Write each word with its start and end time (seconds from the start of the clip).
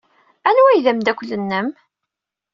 Anwa 0.47 0.69
ay 0.71 0.81
d 0.85 0.87
ameddakel-nnem? 0.91 1.67